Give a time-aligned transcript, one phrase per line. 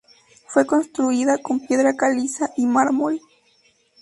[0.47, 3.21] Fue construida con piedra caliza y mármol.